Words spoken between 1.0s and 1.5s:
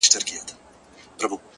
نه یم.